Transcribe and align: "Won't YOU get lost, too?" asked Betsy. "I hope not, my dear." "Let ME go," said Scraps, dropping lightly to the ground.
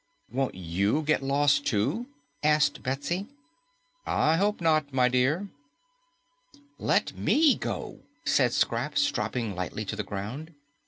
"Won't 0.31 0.55
YOU 0.55 1.03
get 1.03 1.21
lost, 1.21 1.67
too?" 1.67 2.07
asked 2.41 2.81
Betsy. 2.81 3.27
"I 4.03 4.35
hope 4.37 4.59
not, 4.59 4.91
my 4.91 5.07
dear." 5.07 5.49
"Let 6.79 7.15
ME 7.15 7.53
go," 7.55 7.99
said 8.25 8.51
Scraps, 8.51 9.11
dropping 9.11 9.53
lightly 9.53 9.85
to 9.85 9.95
the 9.95 10.01
ground. 10.01 10.55